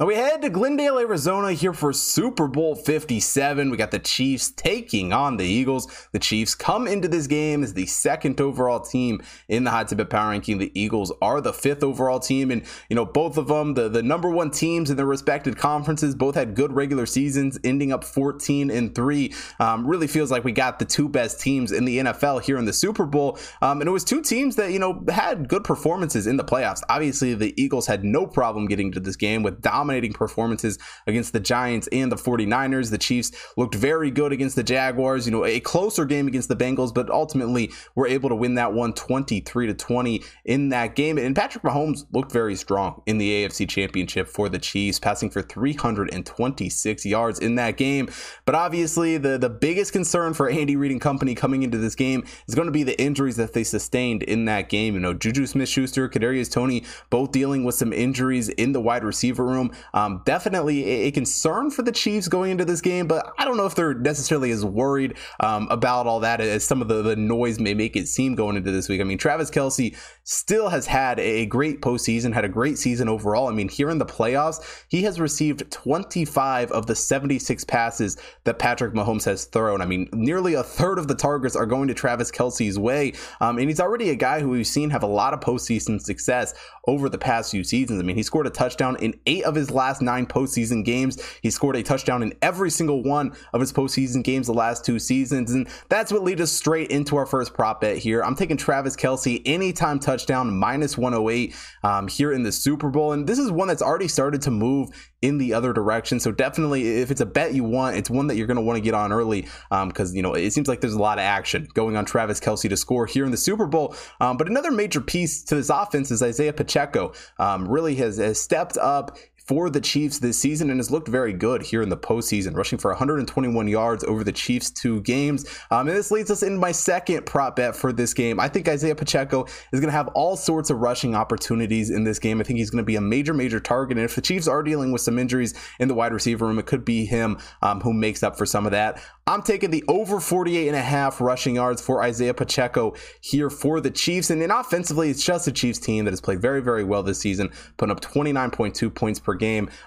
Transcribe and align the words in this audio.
Now 0.00 0.06
we 0.06 0.14
head 0.14 0.40
to 0.40 0.48
Glendale, 0.48 0.98
Arizona 0.98 1.52
here 1.52 1.74
for 1.74 1.92
Super 1.92 2.48
Bowl 2.48 2.74
57. 2.74 3.68
We 3.68 3.76
got 3.76 3.90
the 3.90 3.98
Chiefs 3.98 4.50
taking 4.50 5.12
on 5.12 5.36
the 5.36 5.44
Eagles. 5.44 6.08
The 6.12 6.18
Chiefs 6.18 6.54
come 6.54 6.88
into 6.88 7.08
this 7.08 7.26
game 7.26 7.62
as 7.62 7.74
the 7.74 7.84
second 7.84 8.40
overall 8.40 8.80
team 8.80 9.22
in 9.48 9.64
the 9.64 9.70
Hot 9.70 9.88
Tip 9.88 10.08
Power 10.08 10.30
Ranking. 10.30 10.56
The 10.56 10.72
Eagles 10.74 11.12
are 11.20 11.42
the 11.42 11.52
fifth 11.52 11.84
overall 11.84 12.20
team. 12.20 12.50
And, 12.50 12.62
you 12.88 12.96
know, 12.96 13.04
both 13.04 13.36
of 13.36 13.48
them, 13.48 13.74
the, 13.74 13.90
the 13.90 14.02
number 14.02 14.30
one 14.30 14.50
teams 14.50 14.88
in 14.88 14.96
their 14.96 15.04
respected 15.04 15.58
conferences, 15.58 16.14
both 16.14 16.36
had 16.36 16.54
good 16.54 16.72
regular 16.72 17.04
seasons, 17.04 17.58
ending 17.62 17.92
up 17.92 18.02
14 18.02 18.70
and 18.70 18.94
3. 18.94 19.34
Um, 19.60 19.86
really 19.86 20.06
feels 20.06 20.30
like 20.30 20.42
we 20.42 20.52
got 20.52 20.78
the 20.78 20.86
two 20.86 21.06
best 21.06 21.38
teams 21.38 21.70
in 21.70 21.84
the 21.84 21.98
NFL 21.98 22.40
here 22.40 22.56
in 22.56 22.64
the 22.64 22.72
Super 22.72 23.04
Bowl. 23.04 23.38
Um, 23.60 23.82
and 23.82 23.88
it 23.88 23.92
was 23.92 24.04
two 24.04 24.22
teams 24.22 24.56
that, 24.56 24.72
you 24.72 24.78
know, 24.78 25.04
had 25.10 25.50
good 25.50 25.64
performances 25.64 26.26
in 26.26 26.38
the 26.38 26.44
playoffs. 26.44 26.80
Obviously, 26.88 27.34
the 27.34 27.52
Eagles 27.62 27.86
had 27.86 28.04
no 28.04 28.26
problem 28.26 28.66
getting 28.66 28.90
to 28.92 28.98
this 28.98 29.16
game 29.16 29.42
with 29.42 29.60
dominant 29.60 29.81
dominating 29.82 30.12
performances 30.12 30.78
against 31.08 31.32
the 31.32 31.40
Giants 31.40 31.88
and 31.90 32.12
the 32.12 32.16
49ers. 32.16 32.92
The 32.92 32.98
Chiefs 32.98 33.32
looked 33.56 33.74
very 33.74 34.12
good 34.12 34.30
against 34.30 34.54
the 34.54 34.62
Jaguars, 34.62 35.26
you 35.26 35.32
know, 35.32 35.44
a 35.44 35.58
closer 35.58 36.04
game 36.04 36.28
against 36.28 36.48
the 36.48 36.54
Bengals, 36.54 36.94
but 36.94 37.10
ultimately 37.10 37.72
were 37.96 38.06
able 38.06 38.28
to 38.28 38.36
win 38.36 38.54
that 38.54 38.72
one 38.72 38.92
23 38.92 39.66
to 39.66 39.74
20 39.74 40.22
in 40.44 40.68
that 40.68 40.94
game. 40.94 41.18
And 41.18 41.34
Patrick 41.34 41.64
Mahomes 41.64 42.06
looked 42.12 42.30
very 42.30 42.54
strong 42.54 43.02
in 43.06 43.18
the 43.18 43.44
AFC 43.44 43.68
Championship 43.68 44.28
for 44.28 44.48
the 44.48 44.60
Chiefs, 44.60 45.00
passing 45.00 45.30
for 45.30 45.42
326 45.42 47.04
yards 47.04 47.40
in 47.40 47.56
that 47.56 47.76
game. 47.76 48.08
But 48.44 48.54
obviously, 48.54 49.18
the, 49.18 49.36
the 49.36 49.50
biggest 49.50 49.92
concern 49.92 50.32
for 50.32 50.48
Andy 50.48 50.76
Reid 50.76 50.92
and 50.92 51.00
company 51.00 51.34
coming 51.34 51.64
into 51.64 51.78
this 51.78 51.96
game 51.96 52.24
is 52.46 52.54
going 52.54 52.66
to 52.66 52.72
be 52.72 52.84
the 52.84 53.00
injuries 53.00 53.36
that 53.36 53.52
they 53.52 53.64
sustained 53.64 54.22
in 54.22 54.44
that 54.44 54.68
game. 54.68 54.94
You 54.94 55.00
know, 55.00 55.12
Juju 55.12 55.46
Smith 55.46 55.68
Schuster, 55.68 56.08
Kadarius 56.08 56.52
Toney, 56.52 56.84
both 57.10 57.32
dealing 57.32 57.64
with 57.64 57.74
some 57.74 57.92
injuries 57.92 58.48
in 58.48 58.70
the 58.70 58.80
wide 58.80 59.02
receiver 59.02 59.44
room. 59.44 59.71
Um, 59.94 60.22
definitely 60.24 60.84
a, 60.84 61.06
a, 61.08 61.10
concern 61.10 61.70
for 61.70 61.82
the 61.82 61.92
Chiefs 61.92 62.28
going 62.28 62.50
into 62.50 62.64
this 62.64 62.80
game, 62.80 63.06
but 63.06 63.32
I 63.38 63.44
don't 63.44 63.56
know 63.56 63.66
if 63.66 63.74
they're 63.74 63.94
necessarily 63.94 64.50
as 64.50 64.64
worried 64.64 65.16
um, 65.40 65.68
about 65.70 66.06
all 66.06 66.20
that 66.20 66.40
as 66.40 66.64
some 66.64 66.82
of 66.82 66.88
the, 66.88 67.02
the 67.02 67.16
noise 67.16 67.58
may 67.58 67.74
make 67.74 67.96
it 67.96 68.08
seem 68.08 68.34
going 68.34 68.56
into 68.56 68.70
this 68.70 68.88
week. 68.88 69.00
I 69.00 69.04
mean, 69.04 69.18
Travis 69.18 69.50
Kelce 69.50 69.96
still 70.24 70.68
has 70.68 70.86
had 70.86 71.18
a 71.20 71.46
great 71.46 71.80
postseason, 71.80 72.32
had 72.32 72.44
a 72.44 72.48
great 72.48 72.78
season 72.78 73.08
overall. 73.08 73.48
I 73.48 73.52
mean, 73.52 73.68
here 73.68 73.90
in 73.90 73.98
the 73.98 74.06
playoffs, 74.06 74.84
he 74.88 75.02
has 75.02 75.20
received 75.20 75.70
25 75.70 76.70
of 76.72 76.86
the 76.86 76.94
76 76.94 77.64
passes 77.64 78.16
that 78.44 78.58
Patrick 78.58 78.94
Mahomes 78.94 79.24
has 79.24 79.44
thrown. 79.46 79.80
I 79.80 79.86
mean, 79.86 80.08
nearly 80.12 80.54
a 80.54 80.62
third 80.62 80.98
of 80.98 81.08
the 81.08 81.14
targets 81.14 81.56
are 81.56 81.66
going 81.66 81.88
to 81.88 81.94
Travis 81.94 82.30
Kelce's 82.30 82.78
way. 82.78 83.12
Um, 83.40 83.58
and 83.58 83.68
he's 83.68 83.80
already 83.80 84.10
a 84.10 84.16
guy 84.16 84.40
who 84.40 84.50
we've 84.50 84.66
seen 84.66 84.90
have 84.90 85.02
a 85.02 85.06
lot 85.06 85.34
of 85.34 85.40
postseason 85.40 86.00
success 86.00 86.54
over 86.86 87.08
the 87.08 87.18
past 87.18 87.50
few 87.50 87.64
seasons. 87.64 88.00
I 88.00 88.04
mean, 88.04 88.16
he 88.16 88.22
scored 88.22 88.46
a 88.46 88.50
touchdown 88.50 88.96
in 88.96 89.14
eight 89.26 89.44
of 89.44 89.54
his 89.54 89.61
last 89.70 90.02
nine 90.02 90.26
postseason 90.26 90.84
games. 90.84 91.22
He 91.42 91.50
scored 91.50 91.76
a 91.76 91.82
touchdown 91.82 92.22
in 92.22 92.34
every 92.42 92.70
single 92.70 93.02
one 93.02 93.34
of 93.52 93.60
his 93.60 93.72
postseason 93.72 94.22
games 94.22 94.46
the 94.46 94.54
last 94.54 94.84
two 94.84 94.98
seasons. 94.98 95.52
And 95.52 95.68
that's 95.88 96.12
what 96.12 96.22
leads 96.22 96.40
us 96.40 96.52
straight 96.52 96.90
into 96.90 97.16
our 97.16 97.26
first 97.26 97.54
prop 97.54 97.80
bet 97.80 97.98
here. 97.98 98.22
I'm 98.22 98.34
taking 98.34 98.56
Travis 98.56 98.96
Kelce 98.96 99.42
anytime 99.44 99.98
touchdown 99.98 100.56
minus 100.56 100.98
108 100.98 101.54
um, 101.82 102.08
here 102.08 102.32
in 102.32 102.42
the 102.42 102.52
Super 102.52 102.90
Bowl. 102.90 103.12
And 103.12 103.26
this 103.26 103.38
is 103.38 103.50
one 103.50 103.68
that's 103.68 103.82
already 103.82 104.08
started 104.08 104.42
to 104.42 104.50
move 104.50 104.90
in 105.22 105.38
the 105.38 105.54
other 105.54 105.72
direction. 105.72 106.18
So 106.18 106.32
definitely, 106.32 107.00
if 107.00 107.10
it's 107.10 107.20
a 107.20 107.26
bet 107.26 107.54
you 107.54 107.64
want, 107.64 107.96
it's 107.96 108.10
one 108.10 108.26
that 108.26 108.36
you're 108.36 108.48
going 108.48 108.56
to 108.56 108.62
want 108.62 108.76
to 108.76 108.80
get 108.80 108.92
on 108.92 109.12
early 109.12 109.42
because 109.70 110.10
um, 110.10 110.16
you 110.16 110.22
know 110.22 110.34
it 110.34 110.52
seems 110.52 110.68
like 110.68 110.80
there's 110.80 110.94
a 110.94 111.00
lot 111.00 111.18
of 111.18 111.22
action 111.22 111.68
going 111.74 111.96
on 111.96 112.04
Travis 112.04 112.40
Kelce 112.40 112.68
to 112.68 112.76
score 112.76 113.06
here 113.06 113.24
in 113.24 113.30
the 113.30 113.36
Super 113.36 113.66
Bowl. 113.66 113.94
Um, 114.20 114.36
but 114.36 114.48
another 114.48 114.72
major 114.72 115.00
piece 115.00 115.42
to 115.44 115.54
this 115.54 115.70
offense 115.70 116.10
is 116.10 116.22
Isaiah 116.22 116.52
Pacheco. 116.52 117.12
Um, 117.38 117.68
really 117.68 117.94
has, 117.96 118.18
has 118.18 118.40
stepped 118.40 118.76
up 118.76 119.16
for 119.52 119.68
the 119.68 119.82
Chiefs 119.82 120.18
this 120.18 120.38
season 120.38 120.70
and 120.70 120.78
has 120.78 120.90
looked 120.90 121.08
very 121.08 121.34
good 121.34 121.60
here 121.60 121.82
in 121.82 121.90
the 121.90 121.96
postseason, 121.96 122.56
rushing 122.56 122.78
for 122.78 122.90
121 122.90 123.68
yards 123.68 124.02
over 124.02 124.24
the 124.24 124.32
Chiefs' 124.32 124.70
two 124.70 125.02
games. 125.02 125.44
Um, 125.70 125.88
and 125.88 125.94
this 125.94 126.10
leads 126.10 126.30
us 126.30 126.42
into 126.42 126.58
my 126.58 126.72
second 126.72 127.26
prop 127.26 127.56
bet 127.56 127.76
for 127.76 127.92
this 127.92 128.14
game. 128.14 128.40
I 128.40 128.48
think 128.48 128.66
Isaiah 128.66 128.94
Pacheco 128.94 129.44
is 129.70 129.78
going 129.78 129.90
to 129.90 129.90
have 129.90 130.08
all 130.14 130.38
sorts 130.38 130.70
of 130.70 130.78
rushing 130.78 131.14
opportunities 131.14 131.90
in 131.90 132.02
this 132.02 132.18
game. 132.18 132.40
I 132.40 132.44
think 132.44 132.60
he's 132.60 132.70
going 132.70 132.82
to 132.82 132.86
be 132.86 132.96
a 132.96 133.00
major, 133.02 133.34
major 133.34 133.60
target. 133.60 133.98
And 133.98 134.06
if 134.06 134.14
the 134.14 134.22
Chiefs 134.22 134.48
are 134.48 134.62
dealing 134.62 134.90
with 134.90 135.02
some 135.02 135.18
injuries 135.18 135.52
in 135.78 135.86
the 135.86 135.94
wide 135.94 136.14
receiver 136.14 136.46
room, 136.46 136.58
it 136.58 136.64
could 136.64 136.86
be 136.86 137.04
him 137.04 137.36
um, 137.60 137.82
who 137.82 137.92
makes 137.92 138.22
up 138.22 138.38
for 138.38 138.46
some 138.46 138.64
of 138.64 138.72
that. 138.72 139.02
I'm 139.26 139.42
taking 139.42 139.70
the 139.70 139.84
over 139.86 140.18
48 140.18 140.66
and 140.66 140.76
a 140.76 140.82
half 140.82 141.20
rushing 141.20 141.56
yards 141.56 141.82
for 141.82 142.02
Isaiah 142.02 142.32
Pacheco 142.32 142.94
here 143.20 143.50
for 143.50 143.82
the 143.82 143.90
Chiefs. 143.90 144.30
And 144.30 144.40
then 144.40 144.50
offensively, 144.50 145.10
it's 145.10 145.22
just 145.22 145.46
a 145.46 145.52
Chiefs 145.52 145.78
team 145.78 146.06
that 146.06 146.10
has 146.12 146.22
played 146.22 146.40
very, 146.40 146.62
very 146.62 146.84
well 146.84 147.02
this 147.02 147.20
season, 147.20 147.50
putting 147.76 147.92
up 147.92 148.00
29.2 148.00 148.94
points 148.94 149.20
per 149.20 149.34
game. 149.34 149.41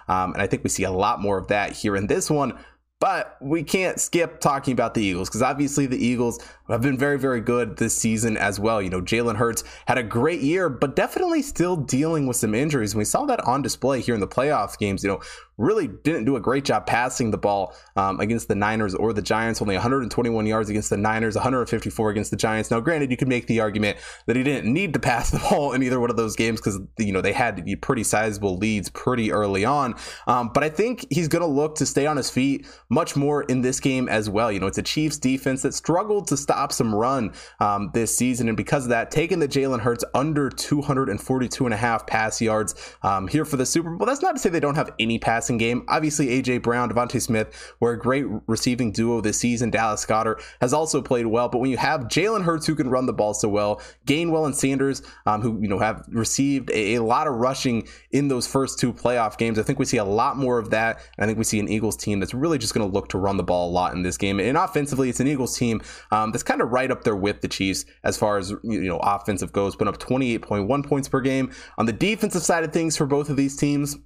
Um, 0.07 0.33
and 0.33 0.41
I 0.41 0.47
think 0.47 0.63
we 0.63 0.69
see 0.69 0.83
a 0.83 0.91
lot 0.91 1.21
more 1.21 1.38
of 1.38 1.47
that 1.47 1.71
here 1.71 1.95
in 1.95 2.07
this 2.07 2.29
one. 2.29 2.57
But 3.00 3.35
we 3.41 3.63
can't 3.63 4.00
skip 4.00 4.39
talking 4.39 4.72
about 4.72 4.94
the 4.94 5.03
Eagles 5.03 5.28
because 5.28 5.41
obviously 5.41 5.85
the 5.85 6.03
Eagles 6.03 6.39
have 6.69 6.81
been 6.81 6.97
very, 6.97 7.19
very 7.19 7.41
good 7.41 7.78
this 7.78 7.95
season 7.95 8.38
as 8.38 8.59
well. 8.59 8.81
You 8.81 8.89
know, 8.89 9.01
Jalen 9.01 9.35
Hurts 9.35 9.63
had 9.85 9.97
a 9.97 10.03
great 10.03 10.41
year, 10.41 10.69
but 10.69 10.95
definitely 10.95 11.41
still 11.41 11.75
dealing 11.75 12.25
with 12.25 12.38
some 12.38 12.55
injuries. 12.55 12.94
And 12.94 13.00
we 13.00 13.05
saw 13.05 13.25
that 13.25 13.45
on 13.45 13.61
display 13.61 14.01
here 14.01 14.16
in 14.16 14.22
the 14.22 14.28
playoff 14.28 14.78
games. 14.78 15.03
You 15.03 15.09
know, 15.09 15.22
really 15.57 15.88
didn't 15.88 16.25
do 16.25 16.35
a 16.35 16.39
great 16.39 16.66
job 16.66 16.85
passing 16.85 17.31
the 17.31 17.38
ball 17.38 17.75
um, 17.95 18.19
against 18.19 18.47
the 18.47 18.55
Niners 18.55 18.95
or 18.95 19.13
the 19.13 19.22
Giants. 19.22 19.61
Only 19.61 19.75
121 19.75 20.45
yards 20.45 20.69
against 20.69 20.89
the 20.89 20.97
Niners, 20.97 21.35
154 21.35 22.09
against 22.09 22.31
the 22.31 22.38
Giants. 22.38 22.72
Now, 22.72 22.79
granted, 22.79 23.11
you 23.11 23.17
could 23.17 23.28
make 23.28 23.47
the 23.47 23.59
argument 23.59 23.97
that 24.25 24.35
he 24.35 24.44
didn't 24.44 24.72
need 24.72 24.94
to 24.94 25.00
pass 25.05 25.31
the 25.31 25.39
ball 25.39 25.73
in 25.73 25.84
either 25.84 26.00
one 26.00 26.09
of 26.09 26.17
those 26.17 26.35
games 26.35 26.59
because 26.59 26.79
you 26.97 27.11
know 27.11 27.22
they 27.22 27.34
had 27.34 27.63
pretty 27.81 28.03
sizable 28.03 28.57
leads 28.57 28.89
pretty 28.89 29.31
early 29.31 29.66
on. 29.66 29.95
Um, 30.28 30.51
but 30.53 30.63
I 30.63 30.69
think 30.69 31.05
he's 31.09 31.28
going 31.28 31.41
to 31.41 31.47
look 31.47 31.75
to 31.75 31.85
stay 31.85 32.05
on 32.05 32.17
his 32.17 32.29
feet 32.29 32.66
much 32.90 33.16
more 33.16 33.44
in 33.44 33.62
this 33.62 33.79
game 33.79 34.07
as 34.09 34.29
well. 34.29 34.51
You 34.51 34.59
know, 34.59 34.68
it's 34.68 34.78
a 34.78 34.84
Chiefs 34.84 35.18
defense 35.18 35.62
that 35.63 35.73
struggled 35.73 36.28
to 36.28 36.38
stop 36.38 36.72
some 36.72 36.94
run 36.94 37.34
um, 37.59 37.91
this 37.94 38.16
season, 38.16 38.47
and 38.47 38.57
because 38.57 38.84
of 38.84 38.90
that, 38.90 39.12
taking 39.12 39.40
the 39.40 39.47
Jalen 39.47 39.79
Hurts 39.79 40.03
under 40.13 40.50
242 40.50 41.66
and 41.66 41.73
a 41.73 41.78
half 41.78 42.06
pass 42.07 42.41
yards 42.41 42.75
um, 43.03 43.28
here 43.28 43.46
for 43.46 43.57
the 43.57 43.66
Super 43.66 43.90
Bowl. 43.96 44.06
That's 44.06 44.22
not 44.22 44.34
to 44.34 44.40
say 44.40 44.50
they 44.50 44.59
don't 44.59 44.75
have 44.75 44.91
any 45.00 45.19
passing 45.19 45.57
game. 45.57 45.85
Obviously, 45.88 46.28
AJ 46.28 46.62
Brown, 46.63 46.90
DeVonta 46.90 47.22
Smith 47.22 47.73
were 47.79 47.91
a 47.91 48.00
great 48.00 48.25
receiving 48.47 48.91
duo 48.91 49.22
this 49.22 49.40
season. 49.40 49.69
Dallas 49.69 50.06
Goedert 50.06 50.41
has 50.62 50.73
also 50.73 51.02
played 51.02 51.25
well, 51.25 51.50
but 51.50 51.59
when 51.59 51.72
you 51.72 51.78
have 51.78 52.02
Jalen 52.02 52.44
Hurts 52.44 52.66
who 52.66 52.75
can 52.75 52.90
run 52.90 53.06
the 53.06 53.13
ball 53.13 53.34
so 53.34 53.50
well, 53.50 53.81
Gainwell 54.06 54.46
and 54.46 54.56
Sanders 54.56 55.02
um, 55.25 55.41
who 55.41 55.59
you 55.62 55.67
know 55.67 55.79
have 55.79 56.06
received 56.09 56.69
a, 56.72 56.96
a, 56.96 57.03
lot 57.03 57.28
of 57.28 57.35
rushing 57.35 57.88
in 58.12 58.28
those 58.28 58.47
first 58.47 58.79
two 58.79 58.94
playoff 58.94 59.38
games, 59.38 59.59
I 59.59 59.63
think 59.63 59.79
we 59.79 59.85
see 59.85 59.97
a 59.97 60.06
lot 60.06 60.38
more 60.38 60.59
of 60.59 60.69
that. 60.72 61.00
I 61.17 61.25
think 61.25 61.38
we 61.38 61.44
see 61.44 61.59
an 61.59 61.69
Eagles 61.69 61.96
team 61.96 62.19
that's 62.19 62.34
really 62.34 62.57
just 62.57 62.73
going 62.75 62.87
to 62.87 62.93
look 62.93 63.09
to 63.09 63.17
run 63.17 63.37
the 63.37 63.43
ball 63.43 63.69
a 63.69 63.71
lot 63.71 63.93
in 63.93 64.03
this 64.03 64.17
game. 64.17 64.39
And 64.39 64.57
offensively, 64.57 65.09
it's 65.09 65.19
an 65.19 65.27
Eagles 65.27 65.57
team 65.57 65.81
um, 66.11 66.31
that's 66.31 66.43
kind 66.43 66.61
of 66.61 66.71
right 66.71 66.91
up 66.91 67.03
there 67.03 67.15
with 67.15 67.41
the 67.41 67.47
Chiefs 67.47 67.85
as 68.03 68.17
far 68.17 68.37
as 68.37 68.51
you 68.63 68.81
know 68.81 68.99
offensive 69.01 69.51
goes, 69.51 69.75
putting 69.75 69.93
up 69.93 69.99
28.1 69.99 70.85
points 70.85 71.07
per 71.07 71.21
game. 71.21 71.51
On 71.77 71.85
the 71.85 71.93
defensive 71.93 72.43
side 72.43 72.63
of 72.63 72.71
things 72.71 72.95
for 72.95 73.05
both 73.05 73.29
of 73.29 73.37
these 73.37 73.55
teams. 73.55 73.97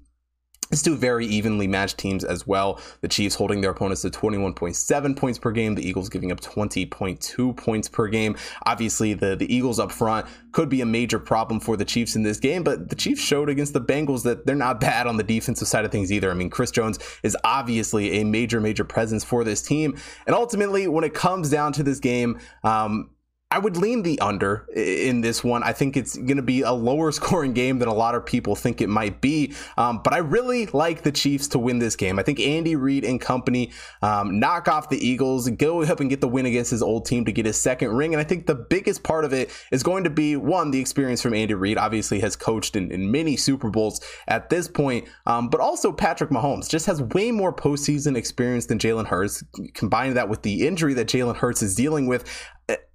It's 0.71 0.83
two 0.83 0.95
very 0.95 1.25
evenly 1.25 1.67
matched 1.67 1.97
teams 1.97 2.23
as 2.23 2.45
well. 2.45 2.79
The 3.01 3.07
Chiefs 3.07 3.33
holding 3.33 3.61
their 3.61 3.71
opponents 3.71 4.03
to 4.03 4.11
21.7 4.11 5.17
points 5.17 5.39
per 5.39 5.51
game, 5.51 5.73
the 5.73 5.87
Eagles 5.87 6.09
giving 6.09 6.31
up 6.31 6.41
20.2 6.41 7.57
points 7.57 7.89
per 7.89 8.07
game. 8.07 8.35
Obviously, 8.67 9.15
the, 9.15 9.35
the 9.35 9.51
Eagles 9.53 9.79
up 9.79 9.91
front 9.91 10.27
could 10.51 10.69
be 10.69 10.81
a 10.81 10.85
major 10.85 11.17
problem 11.17 11.59
for 11.59 11.75
the 11.75 11.85
Chiefs 11.85 12.15
in 12.15 12.21
this 12.21 12.39
game, 12.39 12.63
but 12.63 12.89
the 12.89 12.95
Chiefs 12.95 13.21
showed 13.21 13.49
against 13.49 13.73
the 13.73 13.81
Bengals 13.81 14.23
that 14.23 14.45
they're 14.45 14.55
not 14.55 14.79
bad 14.79 15.07
on 15.07 15.17
the 15.17 15.23
defensive 15.23 15.67
side 15.67 15.85
of 15.85 15.91
things 15.91 16.11
either. 16.11 16.29
I 16.29 16.35
mean, 16.35 16.51
Chris 16.51 16.69
Jones 16.69 16.99
is 17.23 17.35
obviously 17.43 18.21
a 18.21 18.23
major, 18.23 18.61
major 18.61 18.83
presence 18.83 19.23
for 19.23 19.43
this 19.43 19.63
team. 19.63 19.97
And 20.27 20.35
ultimately, 20.35 20.87
when 20.87 21.03
it 21.03 21.15
comes 21.15 21.49
down 21.49 21.73
to 21.73 21.83
this 21.83 21.99
game, 21.99 22.39
um, 22.63 23.09
I 23.51 23.57
would 23.57 23.77
lean 23.77 24.03
the 24.03 24.19
under 24.19 24.67
in 24.75 25.21
this 25.21 25.43
one. 25.43 25.63
I 25.63 25.73
think 25.73 25.97
it's 25.97 26.15
going 26.15 26.37
to 26.37 26.43
be 26.43 26.61
a 26.61 26.71
lower 26.71 27.11
scoring 27.19 27.53
game 27.53 27.79
than 27.79 27.87
a 27.87 27.93
lot 27.93 28.13
of 28.13 28.23
people 28.23 28.55
think 28.55 28.79
it 28.79 28.89
might 28.89 29.21
be. 29.21 29.55
Um, 29.75 30.01
but 30.03 30.13
I 30.13 30.19
really 30.19 30.67
like 30.67 31.01
the 31.01 31.11
Chiefs 31.11 31.47
to 31.49 31.59
win 31.59 31.79
this 31.79 31.95
game. 31.95 32.19
I 32.19 32.23
think 32.23 32.39
Andy 32.39 32.75
Reid 32.75 33.03
and 33.03 33.19
company 33.19 33.71
um, 34.03 34.39
knock 34.39 34.67
off 34.67 34.89
the 34.89 35.03
Eagles, 35.03 35.49
go 35.49 35.81
up 35.81 35.99
and 35.99 36.11
get 36.11 36.21
the 36.21 36.27
win 36.27 36.45
against 36.45 36.69
his 36.69 36.83
old 36.83 37.07
team 37.07 37.25
to 37.25 37.31
get 37.31 37.47
his 37.47 37.59
second 37.59 37.89
ring. 37.89 38.13
And 38.13 38.21
I 38.21 38.23
think 38.23 38.45
the 38.45 38.53
biggest 38.53 39.01
part 39.01 39.25
of 39.25 39.33
it 39.33 39.49
is 39.71 39.81
going 39.81 40.03
to 40.03 40.11
be 40.11 40.35
one, 40.35 40.69
the 40.69 40.79
experience 40.79 41.23
from 41.23 41.33
Andy 41.33 41.55
Reid. 41.55 41.79
Obviously, 41.79 42.19
has 42.19 42.35
coached 42.35 42.75
in, 42.75 42.91
in 42.91 43.09
many 43.09 43.35
Super 43.35 43.71
Bowls 43.71 43.99
at 44.27 44.51
this 44.51 44.67
point, 44.67 45.07
um, 45.25 45.49
but 45.49 45.59
also 45.59 45.91
Patrick 45.91 46.29
Mahomes 46.29 46.69
just 46.69 46.85
has 46.85 47.01
way 47.01 47.31
more 47.31 47.51
postseason 47.51 48.15
experience 48.15 48.67
than 48.67 48.77
Jalen 48.77 49.07
Hurts. 49.07 49.43
Combine 49.73 50.13
that 50.13 50.29
with 50.29 50.43
the 50.43 50.67
injury 50.67 50.93
that 50.93 51.07
Jalen 51.07 51.37
Hurts 51.37 51.63
is 51.63 51.73
dealing 51.73 52.05
with. 52.05 52.25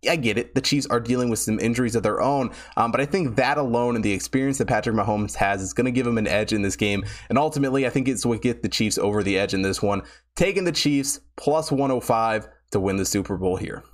I 0.08 0.16
get 0.16 0.38
it. 0.38 0.54
The 0.54 0.60
Chiefs 0.60 0.86
are 0.86 1.00
dealing 1.00 1.30
with 1.30 1.38
some 1.38 1.60
injuries 1.60 1.94
of 1.94 2.02
their 2.02 2.20
own, 2.20 2.50
um, 2.76 2.90
but 2.90 3.00
I 3.00 3.06
think 3.06 3.36
that 3.36 3.58
alone 3.58 3.94
and 3.94 4.04
the 4.04 4.12
experience 4.12 4.58
that 4.58 4.66
Patrick 4.66 4.96
Mahomes 4.96 5.34
has 5.34 5.62
is 5.62 5.72
going 5.72 5.86
to 5.86 5.92
give 5.92 6.06
him 6.06 6.18
an 6.18 6.26
edge 6.26 6.52
in 6.52 6.62
this 6.62 6.76
game. 6.76 7.04
And 7.28 7.38
ultimately, 7.38 7.86
I 7.86 7.90
think 7.90 8.08
it's 8.08 8.26
what 8.26 8.42
get 8.42 8.62
the 8.62 8.68
Chiefs 8.68 8.98
over 8.98 9.22
the 9.22 9.38
edge 9.38 9.54
in 9.54 9.62
this 9.62 9.80
one. 9.80 10.02
Taking 10.36 10.64
the 10.64 10.72
Chiefs 10.72 11.20
plus 11.36 11.70
105 11.70 12.48
to 12.72 12.80
win 12.80 12.96
the 12.96 13.04
Super 13.04 13.36
Bowl 13.36 13.56
here. 13.56 13.84